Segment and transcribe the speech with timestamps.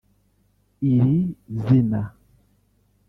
[0.89, 1.11] Iri
[1.63, 2.01] zina